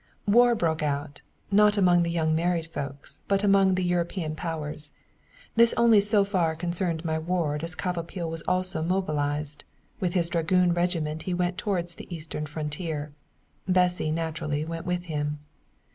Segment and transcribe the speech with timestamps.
[0.27, 1.21] War broke out,
[1.51, 4.93] not among the young married folks, but among the European Powers.
[5.55, 9.63] This only so far concerned my ward as Kvatopil was also mobilized;
[9.99, 13.13] with his dragoon regiment he went towards the eastern frontier.
[13.67, 15.37] Bessy, naturally, went with him.